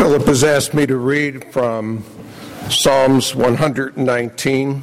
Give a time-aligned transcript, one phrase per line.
[0.00, 2.02] Philip has asked me to read from
[2.70, 4.80] Psalms 119,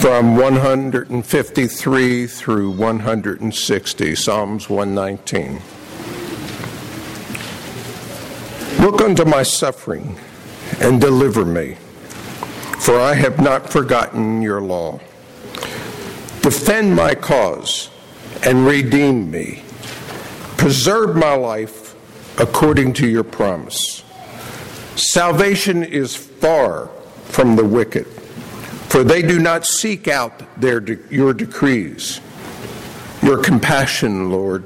[0.00, 5.60] from 153 through 160, Psalms 119.
[8.78, 10.16] Look unto my suffering
[10.80, 11.74] and deliver me,
[12.78, 15.00] for I have not forgotten your law.
[16.42, 17.90] Defend my cause
[18.44, 19.64] and redeem me.
[20.70, 21.96] Preserve my life
[22.38, 24.04] according to your promise.
[24.94, 26.86] Salvation is far
[27.24, 28.06] from the wicked,
[28.86, 32.20] for they do not seek out their de- your decrees.
[33.20, 34.64] Your compassion, Lord,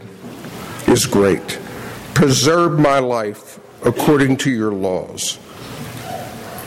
[0.88, 1.58] is great.
[2.12, 5.38] Preserve my life according to your laws.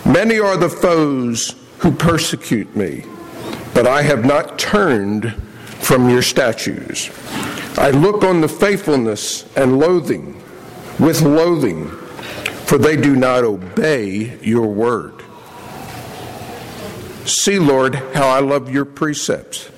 [0.03, 3.05] Many are the foes who persecute me,
[3.75, 5.31] but I have not turned
[5.79, 7.11] from your statutes.
[7.77, 10.41] I look on the faithfulness and loathing
[10.99, 11.87] with loathing,
[12.65, 15.13] for they do not obey your word.
[17.25, 19.69] See, Lord, how I love your precepts.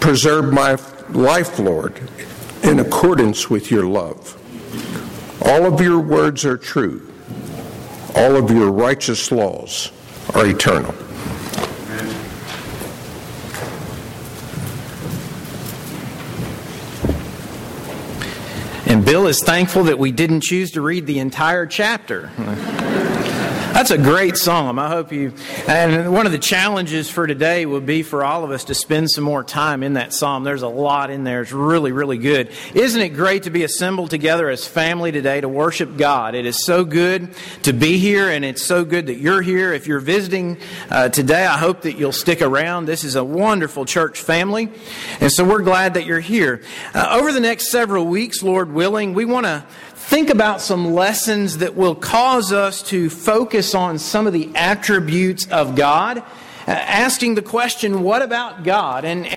[0.00, 0.78] Preserve my
[1.10, 2.00] life, Lord,
[2.62, 4.32] in accordance with your love.
[5.44, 7.06] All of your words are true.
[8.14, 9.92] All of your righteous laws
[10.34, 10.94] are eternal.
[19.06, 22.28] Bill is thankful that we didn't choose to read the entire chapter.
[23.86, 24.80] That's a great psalm.
[24.80, 25.32] I hope you.
[25.68, 29.12] And one of the challenges for today would be for all of us to spend
[29.12, 30.42] some more time in that psalm.
[30.42, 31.40] There's a lot in there.
[31.42, 32.50] It's really, really good.
[32.74, 36.34] Isn't it great to be assembled together as family today to worship God?
[36.34, 39.72] It is so good to be here, and it's so good that you're here.
[39.72, 40.58] If you're visiting
[40.90, 42.86] uh, today, I hope that you'll stick around.
[42.86, 44.68] This is a wonderful church family,
[45.20, 46.60] and so we're glad that you're here.
[46.92, 49.64] Uh, over the next several weeks, Lord willing, we want to
[50.06, 55.48] think about some lessons that will cause us to focus on some of the attributes
[55.48, 56.22] of God, uh,
[56.68, 59.04] asking the question, what about God?
[59.04, 59.36] And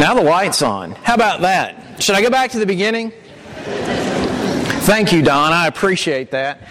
[0.00, 0.92] Now the light's on.
[0.92, 2.02] How about that?
[2.02, 3.12] Should I go back to the beginning?
[4.86, 5.52] Thank you, Don.
[5.52, 6.66] I appreciate that.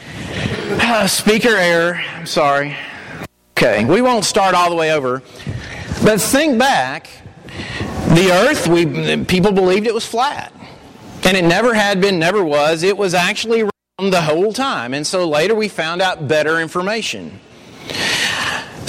[0.81, 2.01] Uh, speaker error.
[2.15, 2.75] I'm sorry.
[3.51, 5.21] Okay, we won't start all the way over.
[6.03, 7.07] But think back.
[8.15, 10.51] The earth, we, people believed it was flat.
[11.23, 12.81] And it never had been, never was.
[12.81, 14.95] It was actually round the whole time.
[14.95, 17.39] And so later we found out better information.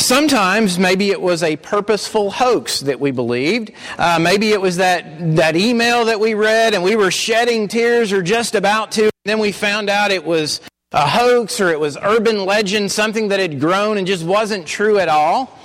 [0.00, 3.70] Sometimes maybe it was a purposeful hoax that we believed.
[3.98, 8.10] Uh, maybe it was that, that email that we read and we were shedding tears
[8.10, 9.10] or just about to.
[9.26, 10.62] Then we found out it was
[10.92, 14.98] a hoax or it was urban legend, something that had grown and just wasn't true
[14.98, 15.59] at all.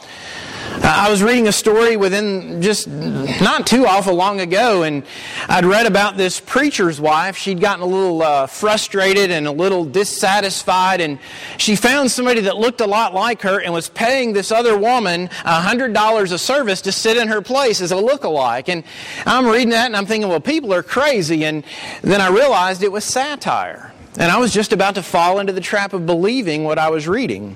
[0.83, 5.03] I was reading a story within just not too awful long ago, and
[5.47, 7.37] I'd read about this preacher's wife.
[7.37, 11.19] She'd gotten a little uh, frustrated and a little dissatisfied, and
[11.57, 15.29] she found somebody that looked a lot like her and was paying this other woman
[15.45, 18.67] $100 a service to sit in her place as a look-alike.
[18.67, 18.83] And
[19.25, 21.45] I'm reading that and I'm thinking, well, people are crazy.
[21.45, 21.63] And
[22.01, 23.93] then I realized it was satire.
[24.17, 27.07] And I was just about to fall into the trap of believing what I was
[27.07, 27.55] reading.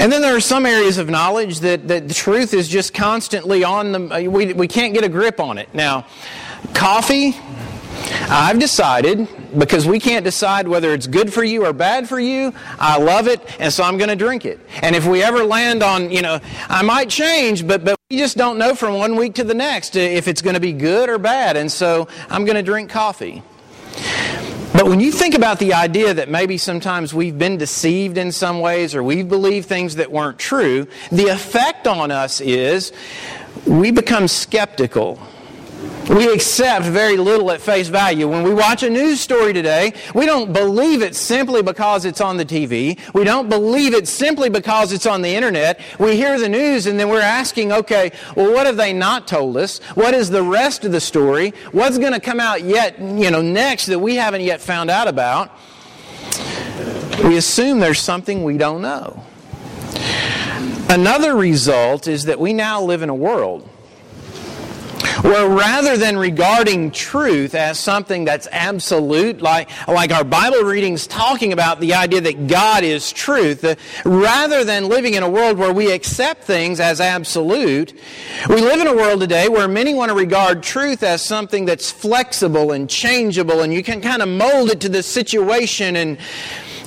[0.00, 3.64] And then there are some areas of knowledge that, that the truth is just constantly
[3.64, 5.74] on the, uh, we, we can't get a grip on it.
[5.74, 6.06] Now,
[6.72, 7.36] coffee,
[8.30, 12.54] I've decided, because we can't decide whether it's good for you or bad for you,
[12.78, 14.58] I love it, and so I'm going to drink it.
[14.80, 18.38] And if we ever land on, you know, I might change, but, but we just
[18.38, 21.10] don't know from one week to the next uh, if it's going to be good
[21.10, 23.42] or bad, and so I'm going to drink coffee.
[24.80, 28.60] But when you think about the idea that maybe sometimes we've been deceived in some
[28.60, 32.90] ways or we've believed things that weren't true, the effect on us is
[33.66, 35.20] we become skeptical
[36.10, 38.26] we accept very little at face value.
[38.26, 42.36] When we watch a news story today, we don't believe it simply because it's on
[42.36, 42.98] the TV.
[43.14, 45.80] We don't believe it simply because it's on the internet.
[46.00, 49.56] We hear the news and then we're asking, okay, well, what have they not told
[49.56, 49.78] us?
[49.94, 51.52] What is the rest of the story?
[51.70, 55.06] What's going to come out yet, you know, next that we haven't yet found out
[55.06, 55.52] about?
[57.22, 59.24] We assume there's something we don't know.
[60.88, 63.69] Another result is that we now live in a world
[65.22, 71.52] where rather than regarding truth as something that's absolute, like, like our Bible readings talking
[71.52, 73.74] about the idea that God is truth, uh,
[74.04, 77.92] rather than living in a world where we accept things as absolute,
[78.48, 81.90] we live in a world today where many want to regard truth as something that's
[81.90, 86.18] flexible and changeable and you can kind of mold it to the situation and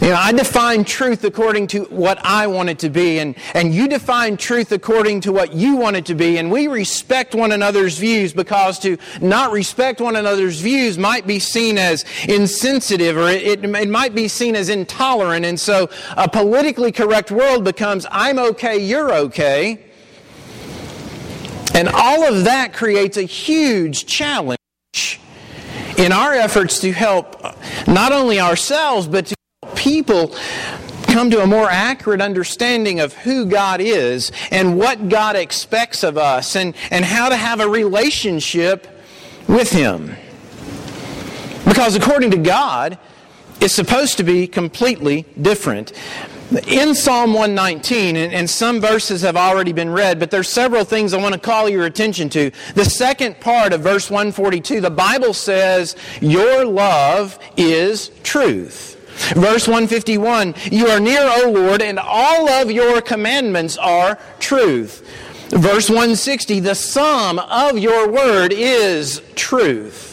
[0.03, 3.73] you know, I define truth according to what I want it to be, and, and
[3.73, 7.53] you define truth according to what you want it to be, and we respect one
[7.53, 13.29] another's views because to not respect one another's views might be seen as insensitive or
[13.29, 18.05] it, it, it might be seen as intolerant, and so a politically correct world becomes
[18.11, 19.85] I'm okay, you're okay.
[21.73, 24.59] And all of that creates a huge challenge
[25.97, 27.41] in our efforts to help
[27.87, 29.35] not only ourselves, but to
[29.83, 30.33] people
[31.07, 36.17] come to a more accurate understanding of who God is and what God expects of
[36.17, 38.87] us and, and how to have a relationship
[39.47, 40.15] with Him.
[41.65, 42.97] Because according to God,
[43.59, 45.91] it's supposed to be completely different.
[46.67, 51.13] In Psalm 119, and, and, some verses have already been read, but there's several things
[51.13, 52.51] I want to call your attention to.
[52.75, 58.92] The second part of verse 142, the Bible says, Your love is truth.
[59.31, 65.07] Verse 151 You are near, O Lord, and all of your commandments are truth.
[65.49, 70.09] Verse 160 The sum of your word is truth.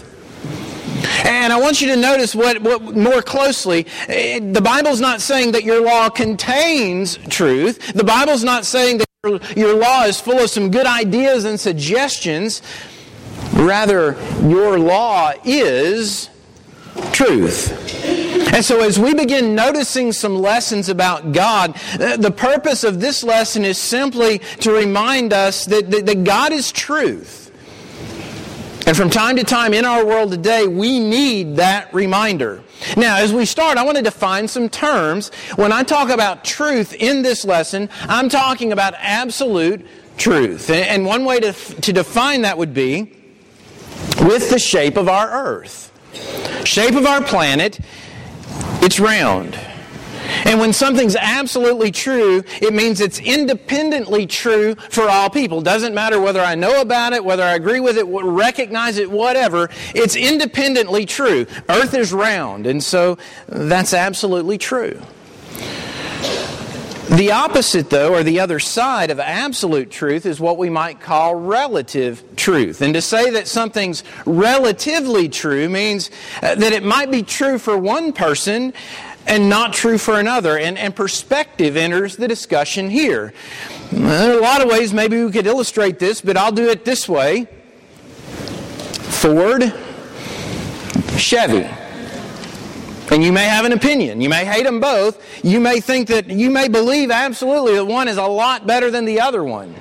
[1.24, 3.86] And I want you to notice what, what more closely.
[4.08, 7.92] Eh, the Bible's not saying that your law contains truth.
[7.92, 11.58] The Bible's not saying that your, your law is full of some good ideas and
[11.58, 12.62] suggestions.
[13.52, 16.28] Rather, your law is
[17.12, 18.19] truth.
[18.52, 23.64] And so, as we begin noticing some lessons about God, the purpose of this lesson
[23.64, 27.40] is simply to remind us that, that, that God is truth.
[28.86, 32.62] And from time to time in our world today, we need that reminder.
[32.96, 35.30] Now, as we start, I want to define some terms.
[35.54, 39.86] When I talk about truth in this lesson, I'm talking about absolute
[40.16, 40.70] truth.
[40.70, 43.12] And one way to, to define that would be
[44.22, 45.92] with the shape of our earth.
[46.64, 47.78] Shape of our planet
[48.82, 49.58] it's round.
[50.44, 55.60] And when something's absolutely true, it means it's independently true for all people.
[55.60, 59.68] Doesn't matter whether I know about it, whether I agree with it, recognize it, whatever.
[59.94, 61.46] It's independently true.
[61.68, 63.18] Earth is round, and so
[63.48, 65.00] that's absolutely true.
[67.10, 71.34] The opposite, though, or the other side of absolute truth, is what we might call
[71.34, 72.82] relative truth.
[72.82, 77.76] And to say that something's relatively true means uh, that it might be true for
[77.76, 78.72] one person
[79.26, 80.56] and not true for another.
[80.56, 83.34] And, and perspective enters the discussion here.
[83.90, 86.84] There are a lot of ways maybe we could illustrate this, but I'll do it
[86.84, 87.48] this way
[89.20, 89.74] Ford,
[91.16, 91.68] Chevy.
[93.10, 94.20] And you may have an opinion.
[94.20, 95.44] You may hate them both.
[95.44, 99.04] You may think that, you may believe absolutely that one is a lot better than
[99.04, 99.74] the other one.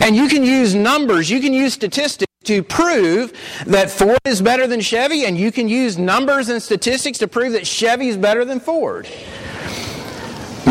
[0.00, 3.32] And you can use numbers, you can use statistics to prove
[3.66, 7.52] that Ford is better than Chevy, and you can use numbers and statistics to prove
[7.52, 9.08] that Chevy is better than Ford.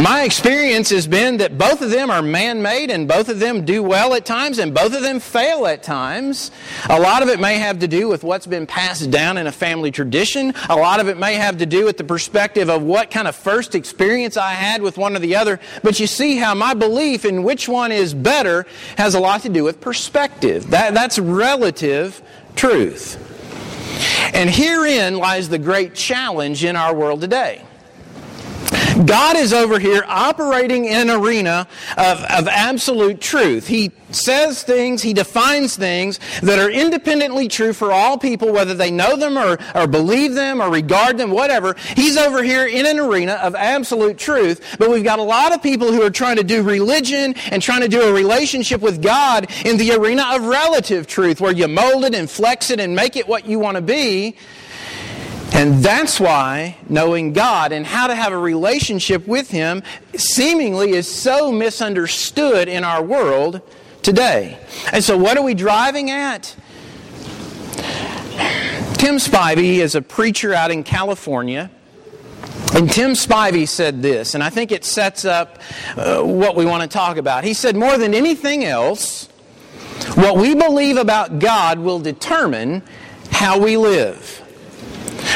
[0.01, 3.65] My experience has been that both of them are man made and both of them
[3.65, 6.49] do well at times and both of them fail at times.
[6.89, 9.51] A lot of it may have to do with what's been passed down in a
[9.51, 10.55] family tradition.
[10.69, 13.35] A lot of it may have to do with the perspective of what kind of
[13.35, 15.59] first experience I had with one or the other.
[15.83, 18.65] But you see how my belief in which one is better
[18.97, 20.71] has a lot to do with perspective.
[20.71, 22.23] That, that's relative
[22.55, 23.19] truth.
[24.33, 27.61] And herein lies the great challenge in our world today.
[29.05, 33.67] God is over here operating in an arena of, of absolute truth.
[33.67, 38.91] He says things, he defines things that are independently true for all people, whether they
[38.91, 41.75] know them or, or believe them or regard them, whatever.
[41.95, 45.63] He's over here in an arena of absolute truth, but we've got a lot of
[45.63, 49.49] people who are trying to do religion and trying to do a relationship with God
[49.65, 53.15] in the arena of relative truth, where you mold it and flex it and make
[53.15, 54.35] it what you want to be.
[55.51, 59.83] And that's why knowing God and how to have a relationship with Him
[60.15, 63.61] seemingly is so misunderstood in our world
[64.01, 64.57] today.
[64.91, 66.55] And so, what are we driving at?
[68.93, 71.71] Tim Spivey is a preacher out in California.
[72.73, 75.59] And Tim Spivey said this, and I think it sets up
[75.97, 77.43] uh, what we want to talk about.
[77.43, 79.27] He said, More than anything else,
[80.15, 82.83] what we believe about God will determine
[83.29, 84.40] how we live.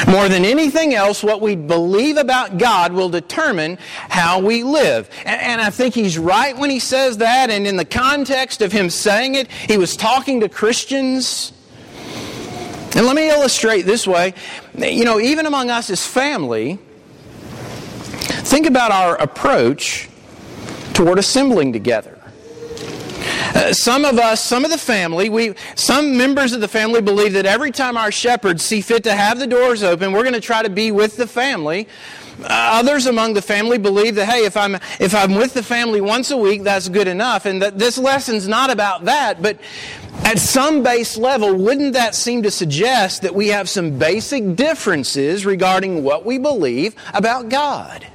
[0.07, 3.77] More than anything else, what we believe about God will determine
[4.09, 5.09] how we live.
[5.25, 7.49] And, and, I think he's right when he says that.
[7.49, 11.53] And in the context of him saying it, he was talking to Christians.
[12.95, 14.33] And let me illustrate this way.
[14.77, 16.79] You know, even among us as family,
[18.09, 20.09] think about our approach
[20.93, 22.14] toward assembling together.
[23.54, 27.34] Uh, some of us, some of the family, we, some members of the family believe
[27.34, 30.42] that every time our shepherds see fit to have the doors open, we're going to
[30.42, 31.88] try to be with the family.
[32.42, 36.01] Uh, others among the family believe that, hey, if I'm, if I'm with the family
[36.01, 37.46] once a week, that's good enough.
[37.46, 39.42] And that this lesson's not about that.
[39.42, 39.58] But
[40.24, 45.46] at some base level, wouldn't that seem to suggest that we have some basic differences
[45.46, 48.06] regarding what we believe about God?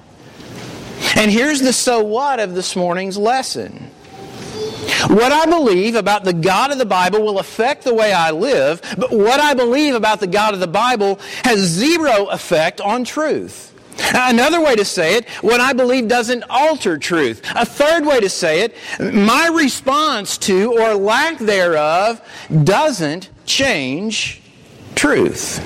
[1.17, 3.90] And here's the so what of this morning's lesson.
[5.09, 8.81] What I believe about the God of the Bible will affect the way I live,
[8.97, 13.75] but what I believe about the God of the Bible has zero effect on truth.
[14.15, 17.43] Another way to say it, what I believe doesn't alter truth.
[17.55, 22.21] A third way to say it, my response to or lack thereof
[22.65, 24.41] doesn't change
[24.95, 25.61] truth.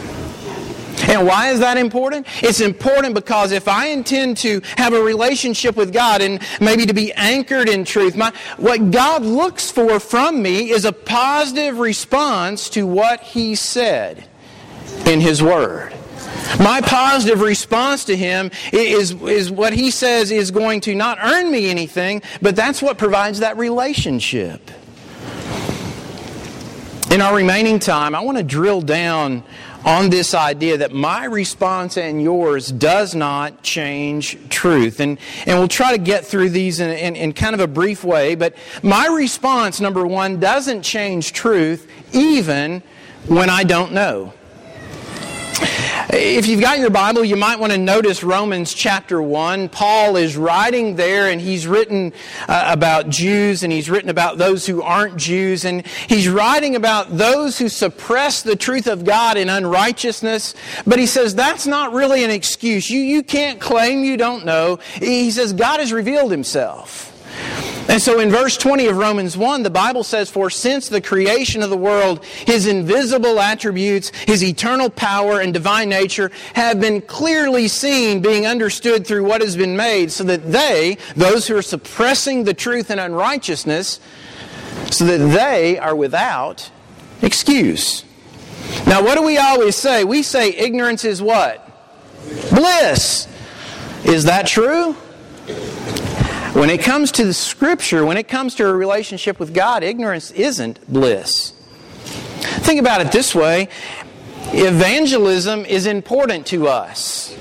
[1.08, 2.26] And why is that important?
[2.42, 6.94] It's important because if I intend to have a relationship with God and maybe to
[6.94, 12.68] be anchored in truth, my, what God looks for from me is a positive response
[12.70, 14.24] to what He said
[15.06, 15.94] in His Word.
[16.58, 21.50] My positive response to Him is, is what He says is going to not earn
[21.50, 24.70] me anything, but that's what provides that relationship.
[27.10, 29.44] In our remaining time, I want to drill down
[29.84, 35.00] on this idea that my response and yours does not change truth.
[35.00, 38.02] And, and we'll try to get through these in, in, in kind of a brief
[38.02, 38.34] way.
[38.34, 42.82] But my response, number one, doesn't change truth even
[43.26, 44.32] when I don't know.
[46.10, 49.68] If you've got your Bible, you might want to notice Romans chapter 1.
[49.68, 52.12] Paul is writing there, and he's written
[52.48, 57.16] uh, about Jews, and he's written about those who aren't Jews, and he's writing about
[57.16, 60.54] those who suppress the truth of God in unrighteousness.
[60.86, 62.90] But he says that's not really an excuse.
[62.90, 64.78] You, you can't claim you don't know.
[64.94, 67.10] He says God has revealed himself.
[67.88, 71.62] And so in verse 20 of Romans 1, the Bible says, For since the creation
[71.62, 77.68] of the world, his invisible attributes, his eternal power and divine nature have been clearly
[77.68, 82.44] seen, being understood through what has been made, so that they, those who are suppressing
[82.44, 84.00] the truth and unrighteousness,
[84.90, 86.70] so that they are without
[87.20, 88.04] excuse.
[88.86, 90.04] Now, what do we always say?
[90.04, 91.60] We say ignorance is what?
[92.50, 93.28] Bliss.
[94.04, 94.96] Is that true?
[96.54, 100.30] When it comes to the Scripture, when it comes to a relationship with God, ignorance
[100.30, 101.50] isn't bliss.
[102.62, 103.68] Think about it this way
[104.52, 107.36] evangelism is important to us.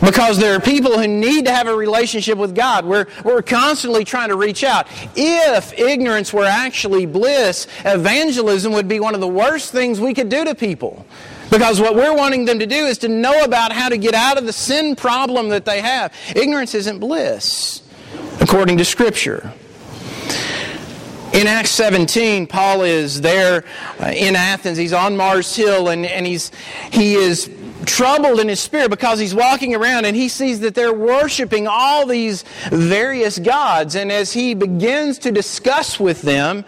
[0.00, 2.84] Because there are people who need to have a relationship with God.
[2.84, 4.86] We're, we're constantly trying to reach out.
[5.16, 10.28] If ignorance were actually bliss, evangelism would be one of the worst things we could
[10.28, 11.04] do to people.
[11.50, 14.38] Because what we're wanting them to do is to know about how to get out
[14.38, 16.14] of the sin problem that they have.
[16.36, 17.81] Ignorance isn't bliss
[18.42, 19.52] according to Scripture.
[21.32, 23.64] In Acts 17, Paul is there
[24.00, 24.76] uh, in Athens.
[24.76, 26.50] He's on Mars Hill and, and he's,
[26.90, 27.48] he is
[27.86, 32.04] troubled in his spirit because he's walking around and he sees that they're worshiping all
[32.04, 33.94] these various gods.
[33.94, 36.64] And as he begins to discuss with them,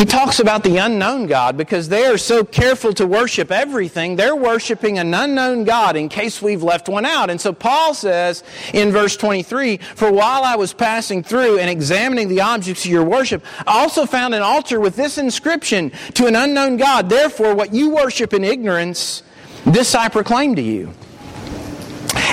[0.00, 4.16] he talks about the unknown God because they are so careful to worship everything.
[4.16, 7.28] They're worshiping an unknown God in case we've left one out.
[7.28, 8.42] And so Paul says
[8.72, 13.04] in verse 23 For while I was passing through and examining the objects of your
[13.04, 17.10] worship, I also found an altar with this inscription to an unknown God.
[17.10, 19.22] Therefore, what you worship in ignorance,
[19.66, 20.94] this I proclaim to you.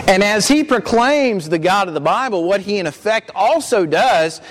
[0.08, 4.42] And as he proclaims the God of the Bible, what he in effect also does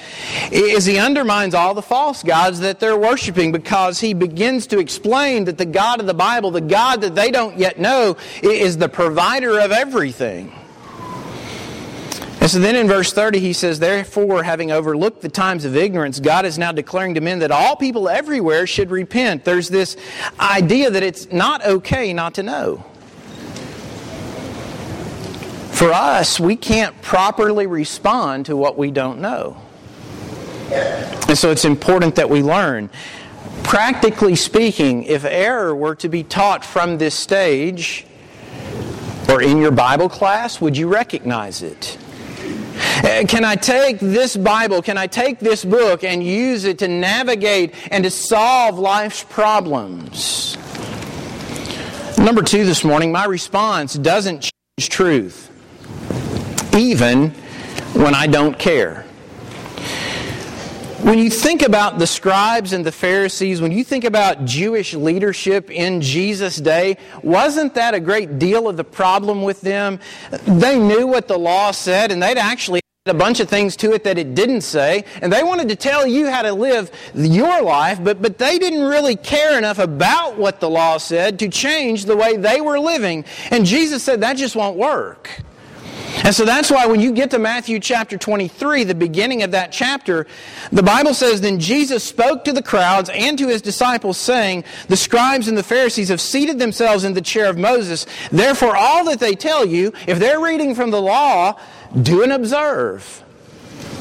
[0.53, 5.45] is he undermines all the false gods that they're worshiping because he begins to explain
[5.45, 8.89] that the God of the Bible, the God that they don't yet know, is the
[8.89, 10.53] provider of everything.
[12.47, 16.21] And so then in verse 30, he says, Therefore, having overlooked the times of ignorance,
[16.21, 19.45] God is now declaring to men that all people everywhere should repent.
[19.45, 19.97] There's this
[20.39, 22.85] idea that it's not okay not to know.
[25.77, 29.61] For us, we can't properly respond to what we don't know.
[31.29, 32.89] And so it's important that we learn.
[33.63, 38.07] Practically speaking, if error were to be taught from this stage
[39.29, 41.99] or in your Bible class, would you recognize it?
[43.05, 46.89] Uh, can I take this Bible, can I take this book and use it to
[46.89, 50.57] navigate and to solve life's problems?
[52.17, 55.51] Number two this morning, my response doesn't change truth,
[56.77, 57.31] even
[57.95, 59.03] when I don't care.
[61.03, 65.71] When you think about the scribes and the Pharisees, when you think about Jewish leadership
[65.71, 70.01] in Jesus' day, wasn't that a great deal of the problem with them?
[70.47, 74.03] They knew what the law said, and they'd actually a bunch of things to it
[74.05, 78.03] that it didn't say, and they wanted to tell you how to live your life,
[78.03, 82.17] but, but they didn't really care enough about what the law said to change the
[82.17, 83.25] way they were living.
[83.51, 85.31] And Jesus said that just won't work.
[86.25, 89.71] And so that's why when you get to Matthew chapter 23, the beginning of that
[89.71, 90.27] chapter,
[90.73, 94.97] the Bible says, Then Jesus spoke to the crowds and to his disciples, saying, The
[94.97, 98.07] scribes and the Pharisees have seated themselves in the chair of Moses.
[98.33, 101.61] Therefore, all that they tell you, if they're reading from the law,
[102.03, 103.23] do and observe.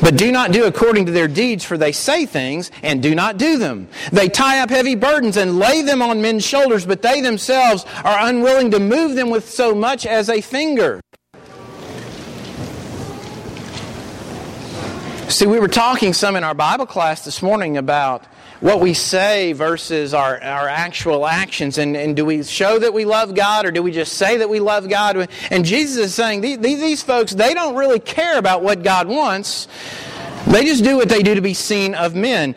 [0.02, 3.38] But do not do according to their deeds, for they say things and do not
[3.38, 3.88] do them.
[4.12, 8.28] They tie up heavy burdens and lay them on men's shoulders, but they themselves are
[8.28, 11.02] unwilling to move them with so much as a finger.
[15.28, 18.24] See, we were talking some in our Bible class this morning about
[18.60, 21.80] what we say versus our, our actual actions.
[21.80, 24.50] And, and do we show that we love God or do we just say that
[24.50, 25.28] we love God?
[25.50, 29.68] And Jesus is saying these, these folks, they don't really care about what God wants.
[30.46, 32.56] They just do what they do to be seen of men.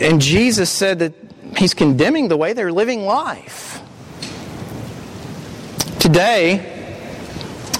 [0.00, 1.12] And Jesus said that
[1.56, 3.82] He's condemning the way they're living life.
[5.98, 6.80] Today,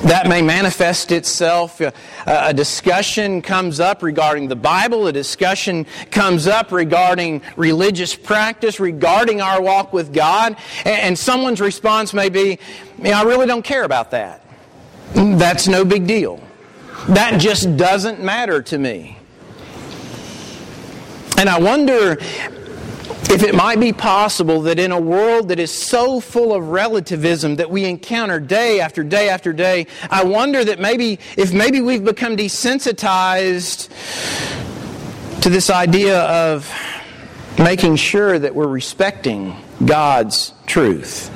[0.02, 1.80] that may manifest itself.
[1.80, 1.92] Uh,
[2.26, 9.40] A discussion comes up regarding the Bible, a discussion comes up regarding religious practice, regarding
[9.40, 12.58] our walk with God, and someone's response may be,
[13.04, 14.44] I really don't care about that.
[15.14, 16.40] That's no big deal.
[17.08, 19.18] That just doesn't matter to me.
[21.38, 22.18] And I wonder
[23.30, 27.56] if it might be possible that in a world that is so full of relativism
[27.56, 32.04] that we encounter day after day after day, I wonder that maybe, if maybe we've
[32.04, 33.88] become desensitized
[35.42, 36.68] to this idea of
[37.56, 41.30] making sure that we're respecting God's truth.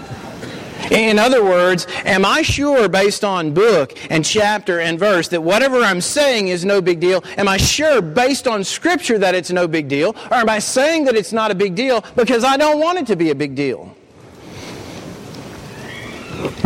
[0.91, 5.81] In other words, am I sure based on book and chapter and verse that whatever
[5.81, 7.25] I'm saying is no big deal?
[7.37, 10.17] Am I sure based on scripture that it's no big deal?
[10.31, 13.07] Or am I saying that it's not a big deal because I don't want it
[13.09, 13.95] to be a big deal?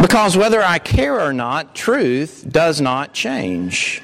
[0.01, 4.03] Because whether I care or not, truth does not change.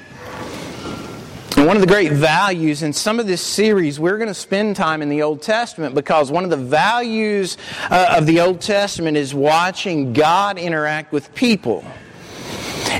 [1.65, 5.01] One of the great values in some of this series, we're going to spend time
[5.01, 7.57] in the Old Testament because one of the values
[7.89, 11.83] uh, of the Old Testament is watching God interact with people.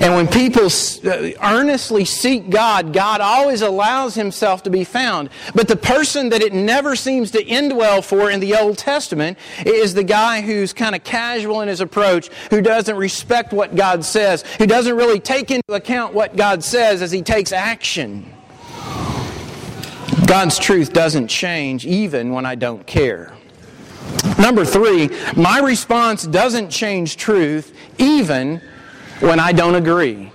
[0.02, 5.30] And when people uh, earnestly seek God, God always allows himself to be found.
[5.54, 9.38] But the person that it never seems to end well for in the Old Testament
[9.64, 14.04] is the guy who's kind of casual in his approach, who doesn't respect what God
[14.04, 18.32] says, who doesn't really take into account what God says as he takes action.
[20.26, 23.34] God's truth doesn't change even when I don't care.
[24.40, 28.62] Number three, my response doesn't change truth even
[29.20, 30.32] when I don't agree.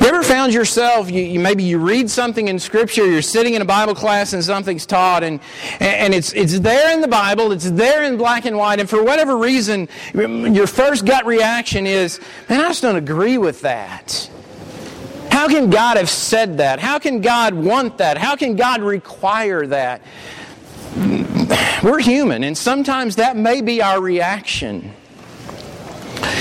[0.00, 3.60] You ever found yourself, you, you, maybe you read something in Scripture, you're sitting in
[3.60, 5.40] a Bible class and something's taught, and,
[5.78, 9.04] and it's, it's there in the Bible, it's there in black and white, and for
[9.04, 12.18] whatever reason, your first gut reaction is,
[12.48, 14.30] man, I just don't agree with that.
[15.30, 16.80] How can God have said that?
[16.80, 18.18] How can God want that?
[18.18, 20.02] How can God require that?
[21.82, 24.92] We're human, and sometimes that may be our reaction.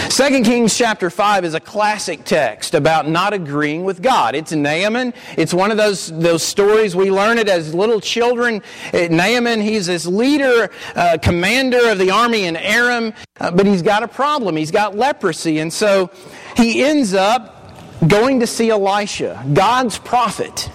[0.10, 4.36] 2 Kings chapter 5 is a classic text about not agreeing with God.
[4.36, 5.14] It's Naaman.
[5.38, 8.62] It's one of those, those stories we learn it as little children.
[8.94, 13.82] Uh, Naaman, he's this leader, uh, commander of the army in Aram, uh, but he's
[13.82, 14.56] got a problem.
[14.56, 15.60] He's got leprosy.
[15.60, 16.10] And so
[16.58, 17.59] he ends up
[18.08, 20.70] going to see Elisha, God's prophet.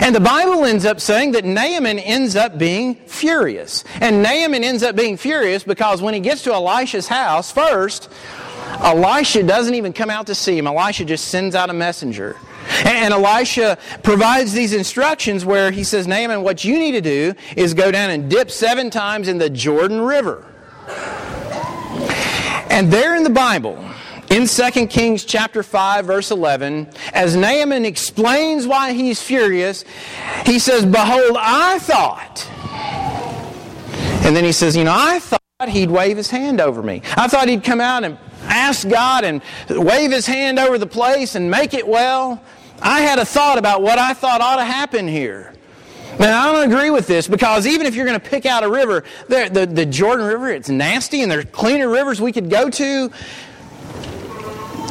[0.00, 3.84] And the Bible ends up saying that Naaman ends up being furious.
[4.00, 8.10] And Naaman ends up being furious because when he gets to Elisha's house, first,
[8.80, 10.66] Elisha doesn't even come out to see him.
[10.66, 12.36] Elisha just sends out a messenger.
[12.84, 17.74] And Elisha provides these instructions where he says, Naaman, what you need to do is
[17.74, 20.44] go down and dip seven times in the Jordan River.
[22.70, 23.82] And there in the Bible,
[24.30, 29.84] in 2 Kings chapter 5 verse 11, as Naaman explains why he's furious,
[30.44, 32.46] he says, "Behold, I thought."
[34.24, 37.02] And then he says, "You know, I thought he'd wave his hand over me.
[37.16, 41.34] I thought he'd come out and ask God and wave his hand over the place
[41.34, 42.40] and make it well.
[42.80, 45.52] I had a thought about what I thought ought to happen here.
[46.18, 48.68] Now, I don't agree with this because even if you're going to pick out a
[48.68, 52.68] river, the, the, the Jordan River, it's nasty and there's cleaner rivers we could go
[52.70, 53.10] to.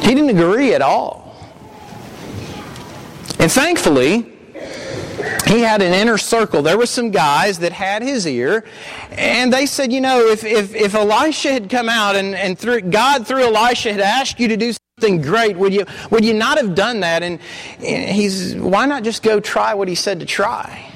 [0.02, 1.36] He didn't agree at all.
[3.38, 4.32] And thankfully,
[5.46, 6.62] he had an inner circle.
[6.62, 8.64] There were some guys that had his ear,
[9.10, 12.82] and they said, you know, if, if, if Elisha had come out and, and through,
[12.82, 16.58] God through Elisha had asked you to do something great, would you, would you not
[16.58, 17.22] have done that?
[17.22, 17.38] And,
[17.78, 20.87] and he's, why not just go try what he said to try?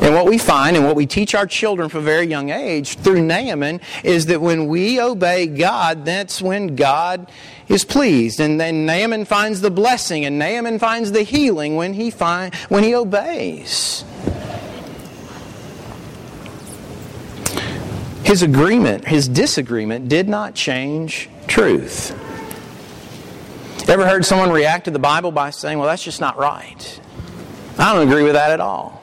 [0.00, 2.96] And what we find and what we teach our children from a very young age
[2.98, 7.30] through Naaman is that when we obey God, that's when God
[7.68, 8.38] is pleased.
[8.38, 12.84] And then Naaman finds the blessing and Naaman finds the healing when he, find, when
[12.84, 14.04] he obeys.
[18.22, 22.10] His agreement, his disagreement did not change truth.
[23.88, 27.00] Ever heard someone react to the Bible by saying, well, that's just not right?
[27.78, 29.00] I don't agree with that at all.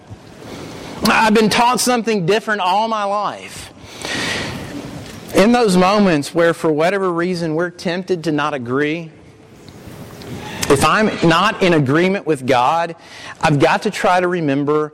[1.05, 3.71] I've been taught something different all my life.
[5.35, 9.11] In those moments where, for whatever reason, we're tempted to not agree,
[10.69, 12.95] if I'm not in agreement with God,
[13.41, 14.93] I've got to try to remember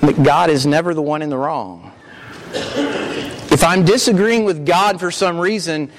[0.00, 1.92] that God is never the one in the wrong.
[2.52, 5.90] If I'm disagreeing with God for some reason,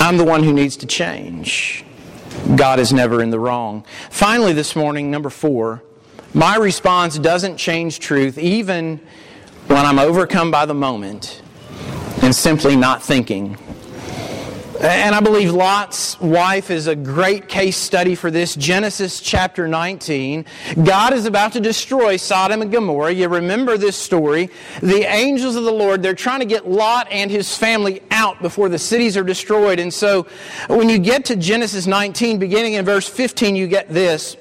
[0.00, 1.84] I'm the one who needs to change.
[2.56, 3.84] God is never in the wrong.
[4.08, 5.82] Finally, this morning, number four,
[6.34, 8.98] my response doesn't change truth even
[9.66, 11.42] when I'm overcome by the moment
[12.22, 13.56] and simply not thinking.
[14.80, 18.54] And I believe Lot's wife is a great case study for this.
[18.56, 20.46] Genesis chapter 19.
[20.82, 23.12] God is about to destroy Sodom and Gomorrah.
[23.12, 24.48] You remember this story.
[24.80, 28.70] The angels of the Lord, they're trying to get Lot and his family out before
[28.70, 29.80] the cities are destroyed.
[29.80, 30.26] And so
[30.68, 34.38] when you get to Genesis 19, beginning in verse 15, you get this.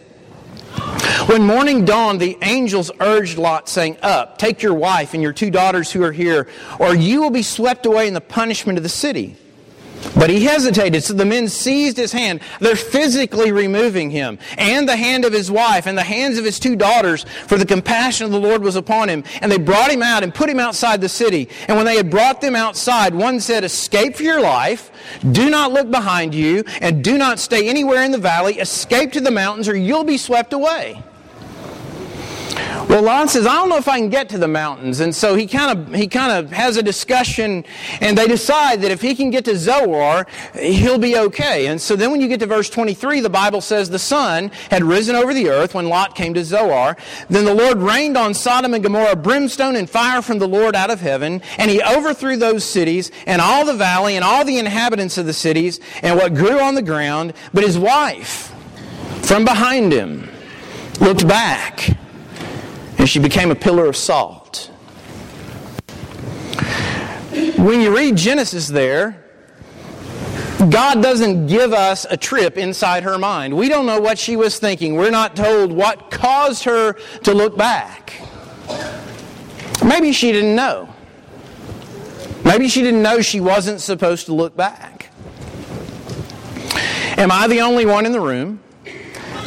[1.30, 5.52] When morning dawned, the angels urged Lot, saying, Up, take your wife and your two
[5.52, 6.48] daughters who are here,
[6.80, 9.38] or you will be swept away in the punishment of the city.
[10.16, 12.42] But he hesitated, so the men seized his hand.
[12.60, 16.60] They're physically removing him, and the hand of his wife, and the hands of his
[16.60, 19.24] two daughters, for the compassion of the Lord was upon him.
[19.44, 21.48] And they brought him out and put him outside the city.
[21.68, 24.90] And when they had brought them outside, one said, Escape for your life,
[25.32, 28.58] do not look behind you, and do not stay anywhere in the valley.
[28.58, 31.04] Escape to the mountains, or you'll be swept away.
[32.90, 35.00] Well, Lot says, I don't know if I can get to the mountains.
[35.00, 37.64] And so he kind of he kind of has a discussion
[38.02, 40.26] and they decide that if he can get to Zoar,
[40.60, 41.68] he'll be okay.
[41.68, 44.84] And so then when you get to verse 23, the Bible says the sun had
[44.84, 46.98] risen over the earth when Lot came to Zoar.
[47.30, 50.90] Then the Lord rained on Sodom and Gomorrah brimstone and fire from the Lord out
[50.90, 55.20] of heaven, and he overthrew those cities and all the valley and all the inhabitants
[55.20, 57.34] of the cities and what grew on the ground.
[57.54, 58.52] But his wife
[59.22, 60.28] from behind him
[61.00, 61.98] looked back
[63.00, 64.70] and she became a pillar of salt.
[67.56, 69.24] When you read Genesis there,
[70.70, 73.56] God doesn't give us a trip inside her mind.
[73.56, 74.96] We don't know what she was thinking.
[74.96, 78.22] We're not told what caused her to look back.
[79.84, 80.94] Maybe she didn't know.
[82.44, 85.10] Maybe she didn't know she wasn't supposed to look back.
[87.18, 88.60] Am I the only one in the room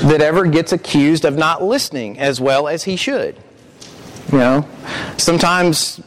[0.03, 3.37] that ever gets accused of not listening as well as he should.
[4.31, 4.69] You know,
[5.17, 6.01] sometimes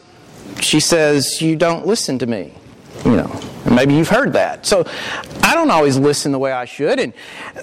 [0.60, 2.54] she says, You don't listen to me.
[3.04, 4.66] You know, maybe you've heard that.
[4.66, 4.84] So
[5.42, 6.98] I don't always listen the way I should.
[6.98, 7.12] And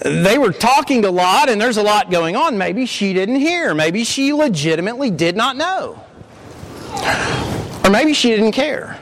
[0.02, 2.58] they were talking a lot, and there's a lot going on.
[2.58, 3.74] Maybe she didn't hear.
[3.74, 6.02] Maybe she legitimately did not know.
[7.84, 9.00] Or maybe she didn't care.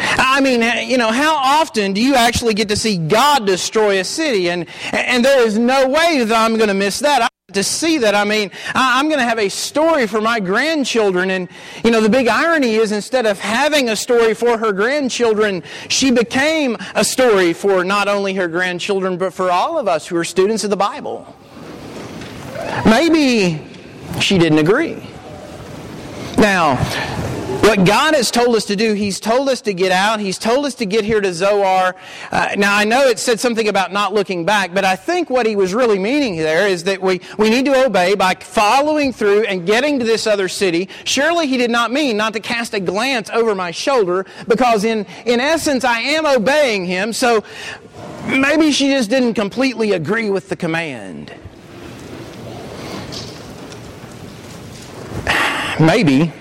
[0.00, 4.00] I mean, eh, you know, how often do you actually get to see God destroy
[4.00, 4.50] a city?
[4.50, 7.22] And, and there is no way that I'm going to miss that.
[7.22, 8.14] I to see that.
[8.14, 11.30] I mean, I'm going to have a story for my grandchildren.
[11.30, 11.48] And,
[11.84, 16.10] you know, the big irony is instead of having a story for her grandchildren, she
[16.10, 20.24] became a story for not only her grandchildren, but for all of us who are
[20.24, 21.34] students of the Bible.
[22.84, 23.64] Maybe
[24.20, 25.02] she didn't agree.
[26.38, 26.76] Now,
[27.62, 30.18] what God has told us to do, He's told us to get out.
[30.18, 31.94] He's told us to get here to Zoar.
[32.32, 35.46] Uh, now, I know it said something about not looking back, but I think what
[35.46, 39.44] He was really meaning there is that we, we need to obey by following through
[39.44, 40.88] and getting to this other city.
[41.04, 45.06] Surely He did not mean not to cast a glance over my shoulder, because in,
[45.26, 47.12] in essence, I am obeying Him.
[47.12, 47.44] So
[48.26, 51.34] maybe she just didn't completely agree with the command.
[55.80, 56.32] Maybe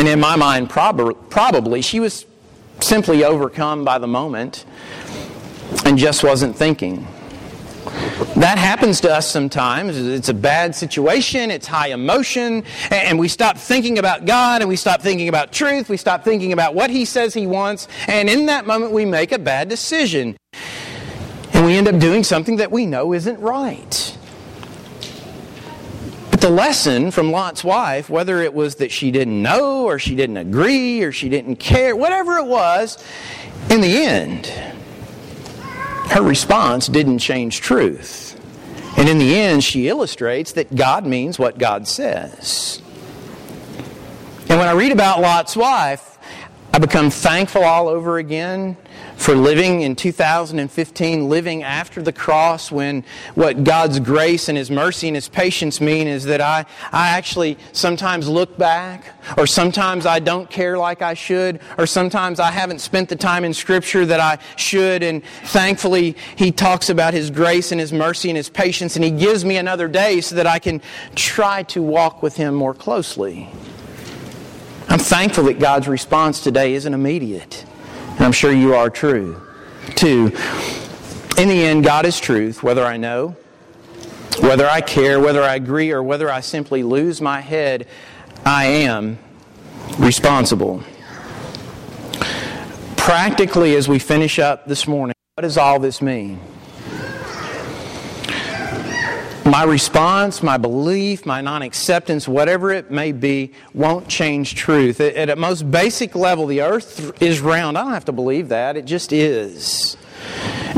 [0.00, 2.24] and in my mind, prob- probably she was
[2.80, 4.64] simply overcome by the moment
[5.84, 7.06] and just wasn't thinking.
[8.36, 9.98] That happens to us sometimes.
[9.98, 14.76] It's a bad situation, it's high emotion, and we stop thinking about God and we
[14.76, 18.46] stop thinking about truth, we stop thinking about what He says He wants, and in
[18.46, 20.34] that moment we make a bad decision.
[21.52, 24.16] And we end up doing something that we know isn't right.
[26.40, 30.16] But the lesson from Lot's wife, whether it was that she didn't know or she
[30.16, 32.96] didn't agree or she didn't care, whatever it was,
[33.68, 34.46] in the end,
[36.06, 38.40] her response didn't change truth.
[38.96, 42.80] And in the end, she illustrates that God means what God says.
[44.48, 46.16] And when I read about Lot's wife,
[46.72, 48.78] I become thankful all over again
[49.20, 53.04] for living in 2015, living after the cross, when
[53.34, 57.58] what God's grace and His mercy and His patience mean is that I, I actually
[57.72, 62.78] sometimes look back, or sometimes I don't care like I should, or sometimes I haven't
[62.78, 67.72] spent the time in Scripture that I should, and thankfully He talks about His grace
[67.72, 70.58] and His mercy and His patience, and He gives me another day so that I
[70.58, 70.80] can
[71.14, 73.50] try to walk with Him more closely.
[74.88, 77.66] I'm thankful that God's response today isn't immediate.
[78.12, 79.40] And I'm sure you are true.
[79.96, 80.32] too.
[81.38, 83.36] in the end, God is truth, whether I know,
[84.40, 87.86] whether I care, whether I agree, or whether I simply lose my head,
[88.44, 89.18] I am
[89.98, 90.82] responsible.
[92.96, 96.38] Practically, as we finish up this morning, what does all this mean?
[99.50, 105.00] My response, my belief, my non acceptance, whatever it may be, won't change truth.
[105.00, 107.76] At, a most basic level, the earth is round.
[107.76, 109.96] I don't have to believe that, it just is.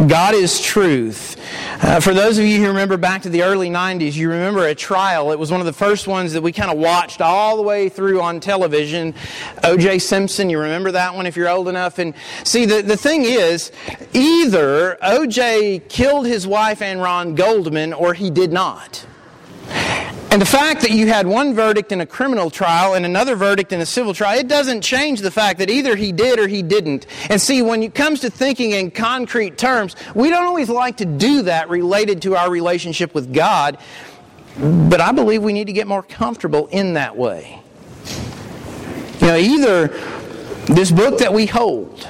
[0.09, 1.37] God is truth.
[1.81, 4.75] Uh, for those of you who remember back to the early 90s, you remember a
[4.75, 5.33] trial.
[5.33, 7.89] It was one of the first ones that we kind of watched all the way
[7.89, 9.15] through on television.
[9.63, 9.99] O.J.
[10.01, 11.99] Simpson, you remember that one if you're old enough?
[11.99, 13.71] And see, the, the thing is,
[14.13, 15.83] either O.J.
[15.89, 19.07] killed his wife, Ann Ron Goldman, or he did not.
[20.33, 23.71] And the fact that you had one verdict in a criminal trial and another verdict
[23.71, 26.63] in a civil trial, it doesn't change the fact that either he did or he
[26.63, 27.07] didn't.
[27.29, 31.05] And see, when it comes to thinking in concrete terms, we don't always like to
[31.05, 33.77] do that related to our relationship with God,
[34.59, 37.61] but I believe we need to get more comfortable in that way.
[39.21, 39.89] You know, either
[40.65, 42.09] this book that we hold,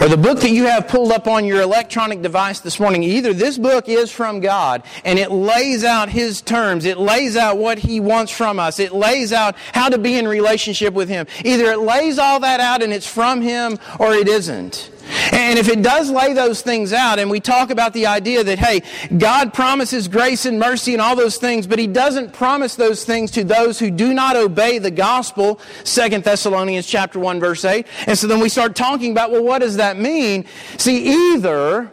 [0.00, 3.32] or the book that you have pulled up on your electronic device this morning, either
[3.32, 7.78] this book is from God and it lays out His terms, it lays out what
[7.78, 11.26] He wants from us, it lays out how to be in relationship with Him.
[11.44, 14.90] Either it lays all that out and it's from Him or it isn't.
[15.32, 18.58] And if it does lay those things out, and we talk about the idea that,
[18.58, 18.82] hey,
[19.16, 23.30] God promises grace and mercy and all those things, but He doesn't promise those things
[23.32, 27.86] to those who do not obey the gospel, 2 Thessalonians chapter 1, verse 8.
[28.06, 30.46] And so then we start talking about, well, what does that mean?
[30.78, 31.92] See, either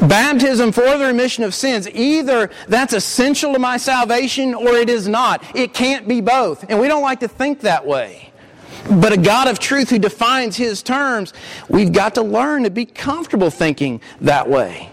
[0.00, 5.08] baptism for the remission of sins, either that's essential to my salvation or it is
[5.08, 5.42] not.
[5.56, 6.64] It can't be both.
[6.68, 8.27] And we don't like to think that way.
[8.90, 11.32] But a God of truth who defines His terms,
[11.68, 14.90] we've got to learn to be comfortable thinking that way.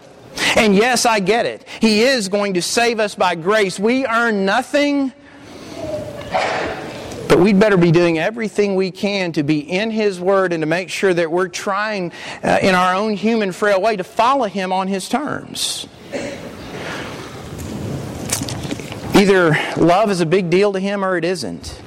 [0.56, 1.66] And yes, I get it.
[1.80, 3.78] He is going to save us by grace.
[3.78, 5.12] We earn nothing,
[7.28, 10.66] but we'd better be doing everything we can to be in His Word and to
[10.66, 14.72] make sure that we're trying uh, in our own human, frail way to follow Him
[14.72, 15.86] on His terms.
[19.14, 21.80] Either love is a big deal to Him or it isn't.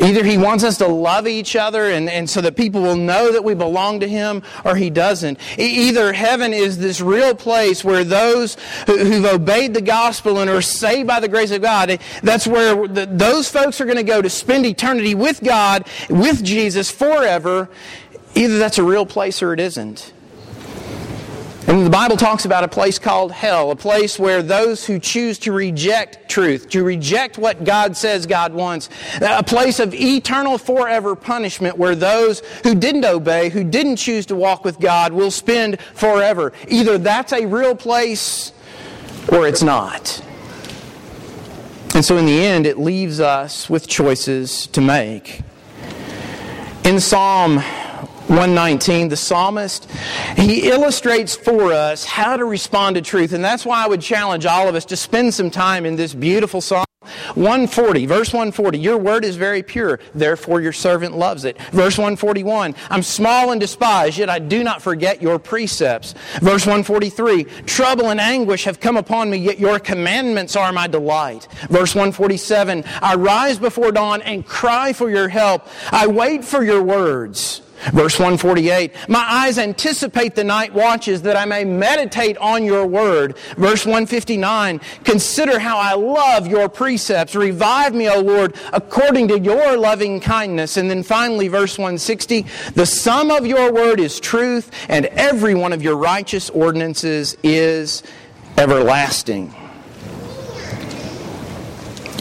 [0.00, 3.32] Either he wants us to love each other and, and so that people will know
[3.32, 5.38] that we belong to him, or he doesn't.
[5.58, 10.62] Either heaven is this real place where those who, have obeyed the gospel and are
[10.62, 14.22] saved by the grace of God, that's where the, those folks are going to go
[14.22, 17.68] to spend eternity with God, with Jesus forever.
[18.34, 20.12] Either that's a real place or it isn't.
[21.70, 25.38] And the Bible talks about a place called hell, a place where those who choose
[25.38, 28.88] to reject truth, to reject what God says God wants,
[29.20, 34.34] a place of eternal forever punishment where those who didn't obey, who didn't choose to
[34.34, 36.52] walk with God, will spend forever.
[36.66, 38.50] Either that's a real place
[39.30, 40.20] or it's not.
[41.94, 45.42] And so in the end, it leaves us with choices to make.
[46.82, 47.62] In Psalm
[48.30, 49.90] 119, the psalmist,
[50.36, 53.32] he illustrates for us how to respond to truth.
[53.32, 56.14] And that's why I would challenge all of us to spend some time in this
[56.14, 56.84] beautiful psalm.
[57.34, 61.60] 140, verse 140, your word is very pure, therefore your servant loves it.
[61.72, 66.12] Verse 141, I'm small and despised, yet I do not forget your precepts.
[66.40, 71.48] Verse 143, trouble and anguish have come upon me, yet your commandments are my delight.
[71.68, 75.66] Verse 147, I rise before dawn and cry for your help.
[75.90, 77.62] I wait for your words.
[77.92, 83.38] Verse 148, my eyes anticipate the night watches that I may meditate on your word.
[83.56, 87.34] Verse 159, consider how I love your precepts.
[87.34, 90.76] Revive me, O Lord, according to your loving kindness.
[90.76, 95.72] And then finally, verse 160, the sum of your word is truth, and every one
[95.72, 98.02] of your righteous ordinances is
[98.58, 99.54] everlasting.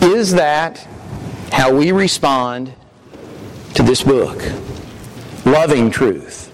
[0.01, 0.77] Is that
[1.51, 2.73] how we respond
[3.73, 4.41] to this book?
[5.51, 6.45] Loving truth,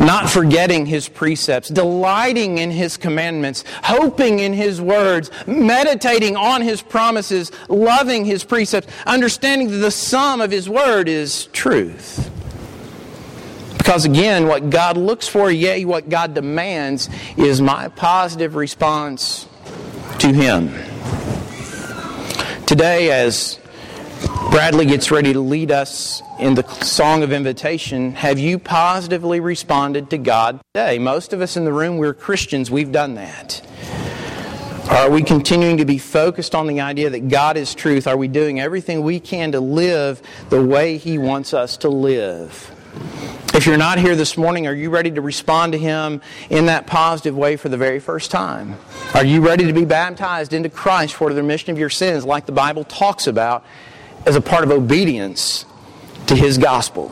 [0.00, 6.82] not forgetting his precepts, delighting in his commandments, hoping in his words, meditating on his
[6.82, 12.30] promises, loving his precepts, understanding that the sum of his word is truth.
[13.82, 19.48] Because again, what God looks for, yea, what God demands, is my positive response
[20.20, 20.72] to Him.
[22.64, 23.58] Today, as
[24.50, 28.12] Bradley gets ready to lead us in the song of invitation.
[28.12, 30.98] Have you positively responded to God today?
[30.98, 33.60] Most of us in the room, we're Christians, we've done that.
[34.90, 38.06] Are we continuing to be focused on the idea that God is truth?
[38.06, 42.70] Are we doing everything we can to live the way He wants us to live?
[43.54, 46.86] If you're not here this morning, are you ready to respond to Him in that
[46.86, 48.76] positive way for the very first time?
[49.14, 52.46] Are you ready to be baptized into Christ for the remission of your sins, like
[52.46, 53.64] the Bible talks about
[54.26, 55.64] as a part of obedience
[56.26, 57.10] to His gospel.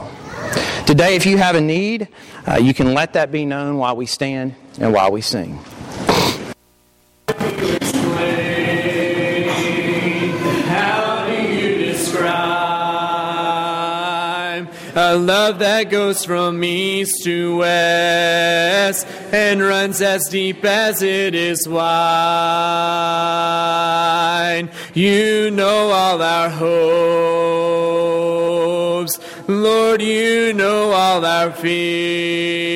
[0.87, 2.09] Today, if you have a need,
[2.46, 5.59] uh, you can let that be known while we stand and while we sing.
[15.11, 21.68] A love that goes from east to west and runs as deep as it is
[21.68, 21.90] wide.
[24.94, 26.49] You know all our
[29.01, 29.18] hopes.
[29.49, 32.70] Lord, you know all our fears.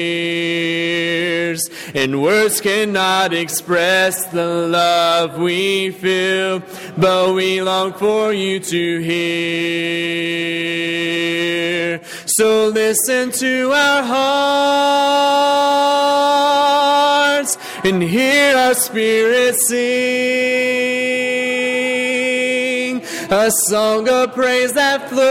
[1.94, 6.64] And words cannot express the love we feel,
[6.98, 10.64] but we long for you to hear.
[12.36, 14.02] So listen to our
[17.32, 19.76] hearts and hear our spirit sing
[23.30, 25.30] a song of praise that flows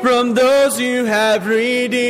[0.00, 2.00] from those you have redeemed.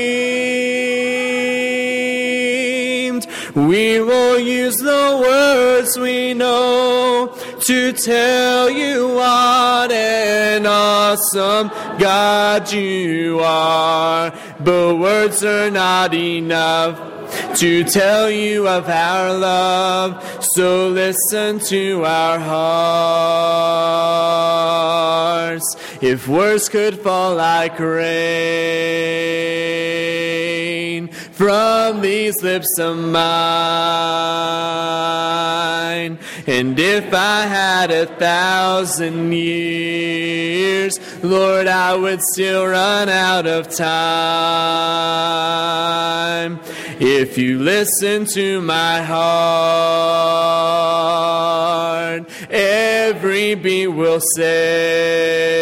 [3.57, 11.69] We will use the words we know to tell you what an awesome
[11.99, 14.33] God you are.
[14.61, 16.99] But words are not enough
[17.57, 20.45] to tell you of our love.
[20.55, 22.39] So listen to our
[25.49, 25.77] hearts.
[26.01, 28.71] If words could fall like rain
[31.41, 33.19] from these lips of mine,
[36.47, 43.91] and if I had a thousand years, Lord, I would still run out of time.
[47.01, 49.31] If you listen to my heart,
[52.51, 55.61] every beat will say,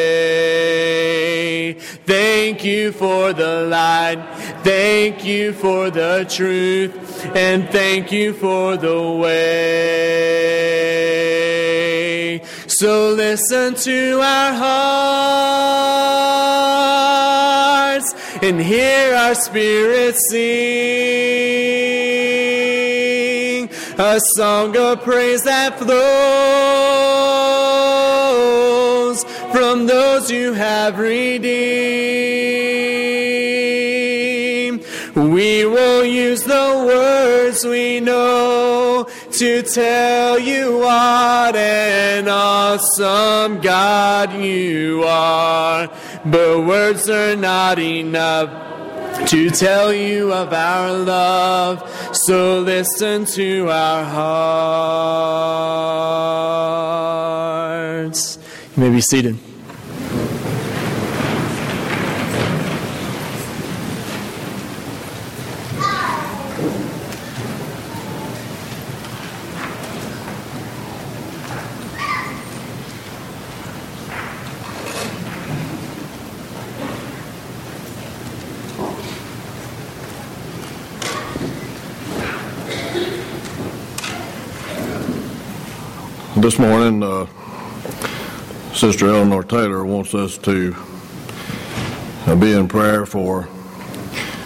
[2.08, 4.18] Thank you for the light,
[4.62, 10.38] thank you for the truth, and thank you for the way.
[12.66, 14.78] So listen to our hearts
[18.42, 20.88] and hear our spirits sing
[23.98, 25.88] a song of praise that flows
[29.52, 32.87] from those you have redeemed.
[36.08, 45.88] Use the words we know to tell you what an awesome God you are.
[46.24, 48.68] But words are not enough
[49.26, 51.82] to tell you of our love.
[52.16, 54.04] So listen to our
[58.04, 58.38] hearts.
[58.76, 59.38] You may be seated.
[86.42, 87.26] This morning, uh,
[88.72, 90.76] Sister Eleanor Taylor wants us to
[92.26, 93.48] uh, be in prayer for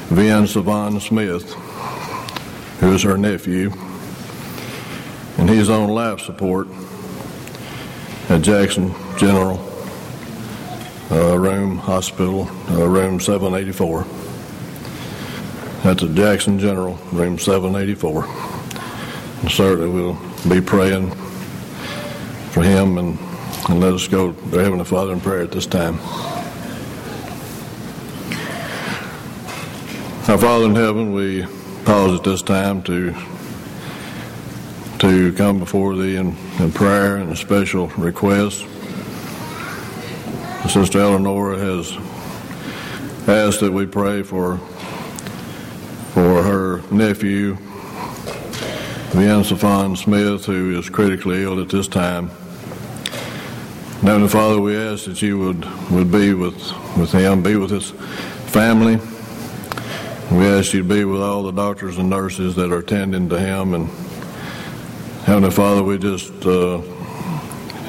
[0.08, 1.52] Vin Savon Smith,
[2.80, 3.70] who is her nephew,
[5.36, 6.68] and he's on life support
[8.30, 9.58] at Jackson General
[11.10, 14.06] uh, Room Hospital, uh, Room 784.
[15.82, 18.24] That's at Jackson General, Room 784.
[19.42, 20.18] And certainly we'll
[20.48, 21.10] be praying
[22.52, 23.18] for him and,
[23.68, 25.94] and let us go to Heavenly Father in prayer at this time.
[30.28, 31.46] Our Father in heaven, we
[31.84, 33.14] pause at this time to
[34.98, 38.60] to come before Thee in, in prayer and a special request.
[40.68, 41.90] Sister Eleanor has
[43.26, 44.58] asked that we pray for
[46.12, 47.54] for her nephew,
[49.10, 52.30] Vin Safon Smith, who is critically ill at this time.
[54.02, 56.56] Heavenly Father, we ask that you would, would be with,
[56.96, 57.92] with him, be with his
[58.50, 58.96] family.
[60.36, 63.38] We ask you to be with all the doctors and nurses that are tending to
[63.38, 63.74] him.
[63.74, 63.88] And
[65.22, 66.82] Heavenly Father, we just, uh,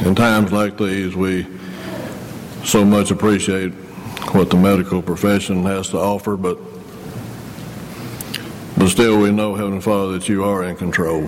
[0.05, 1.47] in times like these, we
[2.63, 3.71] so much appreciate
[4.33, 6.59] what the medical profession has to offer, but
[8.77, 11.21] but still we know, Heavenly Father, that you are in control.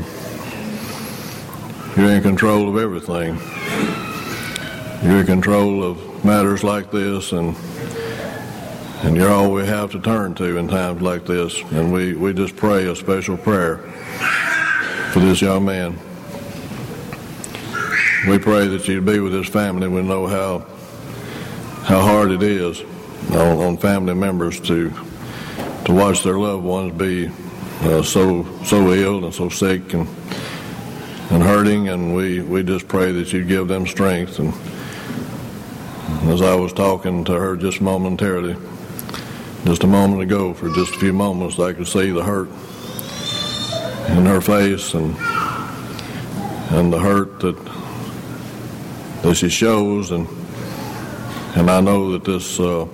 [1.98, 3.40] You're in control of everything.
[5.06, 7.56] You're in control of matters like this, and
[9.04, 11.62] and you're all we have to turn to in times like this.
[11.74, 13.78] And we, we just pray a special prayer
[15.14, 15.92] for this young man.
[18.28, 19.88] We pray that you'd be with his family.
[19.88, 20.66] We know how
[21.84, 22.82] how hard it is
[23.30, 24.90] on, on family members to
[25.86, 27.30] to watch their loved ones be
[27.82, 30.08] uh, so so ill and so sick and
[31.30, 34.40] and hurting, and we, we just pray that you give them strength.
[34.40, 34.52] And
[36.36, 38.58] as I was talking to her just momentarily,
[39.64, 42.50] just a moment ago, for just a few moments, I could see the hurt
[44.10, 45.16] in her face and
[46.72, 47.56] and the hurt that
[49.22, 50.28] that she shows, and
[51.56, 52.60] and I know that this.
[52.60, 52.86] Uh,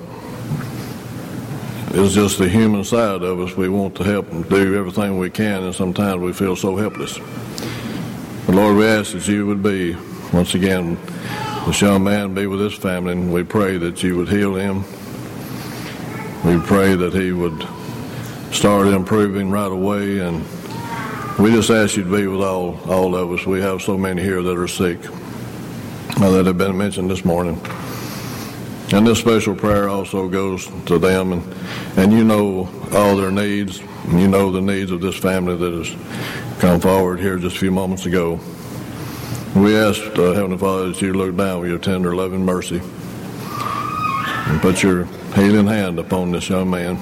[1.93, 3.57] it's just the human side of us.
[3.57, 7.17] We want to help and do everything we can, and sometimes we feel so helpless.
[8.45, 9.97] But Lord, we ask that you would be,
[10.31, 10.97] once again,
[11.65, 14.83] this young man be with his family, and we pray that you would heal him.
[16.43, 17.67] We pray that he would
[18.51, 20.43] start improving right away, and
[21.37, 23.45] we just ask you to be with all, all of us.
[23.45, 24.99] We have so many here that are sick
[26.29, 27.59] that have been mentioned this morning.
[28.93, 31.55] And this special prayer also goes to them, and,
[31.95, 35.73] and you know all their needs, and you know the needs of this family that
[35.73, 38.39] has come forward here just a few moments ago.
[39.55, 44.61] We ask, uh, Heavenly Father, that you look down with your tender, loving mercy and
[44.61, 46.97] put your healing hand upon this young man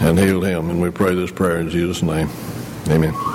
[0.00, 0.70] and heal him.
[0.70, 2.30] And we pray this prayer in Jesus' name.
[2.88, 3.31] Amen.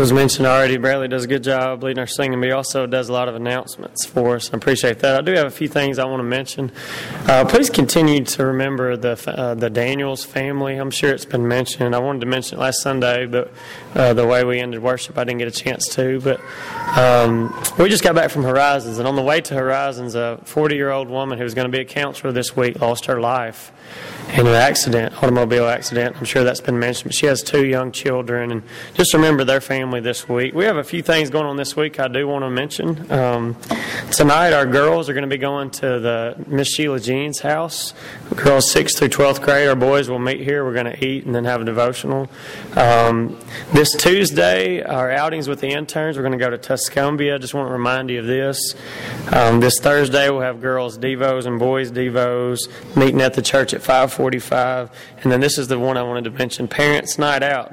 [0.00, 0.78] Was mentioned already.
[0.78, 3.34] Bradley does a good job leading our singing, but he also does a lot of
[3.34, 4.50] announcements for us.
[4.50, 5.14] I appreciate that.
[5.14, 6.72] I do have a few things I want to mention.
[7.26, 10.76] Uh, please continue to remember the uh, the Daniels family.
[10.76, 11.94] I'm sure it's been mentioned.
[11.94, 13.52] I wanted to mention it last Sunday, but
[13.94, 16.18] uh, the way we ended worship, I didn't get a chance to.
[16.18, 16.40] But
[16.98, 20.76] um, we just got back from Horizons, and on the way to Horizons, a 40
[20.76, 23.70] year old woman who was going to be a counselor this week lost her life
[24.34, 26.16] in an accident, automobile accident.
[26.16, 28.62] I'm sure that's been mentioned, but she has two young children, and
[28.94, 30.54] just remember their family this week.
[30.54, 33.10] We have a few things going on this week I do want to mention.
[33.10, 33.56] Um,
[34.12, 37.92] tonight, our girls are going to be going to the Miss Sheila Jean's house.
[38.36, 40.64] Girls 6th through 12th grade, our boys will meet here.
[40.64, 42.28] We're going to eat and then have a devotional.
[42.76, 43.36] Um,
[43.72, 47.40] this Tuesday, our outings with the interns, we're going to go to Tuscumbia.
[47.40, 48.74] Just want to remind you of this.
[49.32, 53.82] Um, this Thursday, we'll have girls' devos and boys' devos meeting at the church at
[54.20, 54.90] 5:45,
[55.22, 57.72] and then this is the one I wanted to mention: Parents' Night Out.